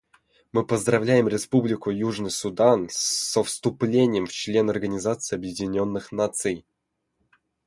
Мы 0.51 0.65
поздравляем 0.65 1.27
Республику 1.27 1.91
Южный 1.91 2.31
Судан 2.31 2.87
со 2.89 3.43
вступлением 3.43 4.25
в 4.25 4.31
члены 4.31 4.71
Организации 4.71 5.35
Объединенных 5.35 6.11
Наций. 6.11 6.65